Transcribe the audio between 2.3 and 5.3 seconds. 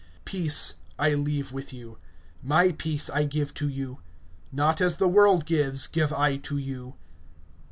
my peace I give to you; not as the